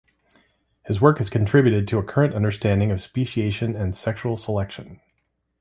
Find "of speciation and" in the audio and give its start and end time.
2.89-3.95